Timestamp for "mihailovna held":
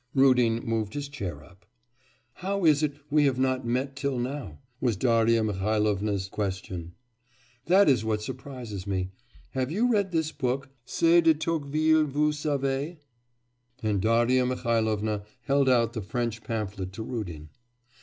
14.47-15.69